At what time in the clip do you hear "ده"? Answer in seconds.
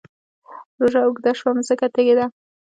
2.19-2.25